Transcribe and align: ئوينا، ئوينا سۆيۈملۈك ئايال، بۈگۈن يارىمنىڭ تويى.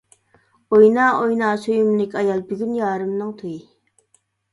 ئوينا، 0.77 1.03
ئوينا 1.17 1.49
سۆيۈملۈك 1.65 2.15
ئايال، 2.21 2.41
بۈگۈن 2.53 2.71
يارىمنىڭ 2.79 3.35
تويى. 3.43 3.61